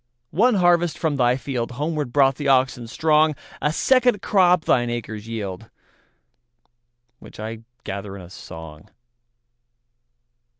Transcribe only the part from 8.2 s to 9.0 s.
a song.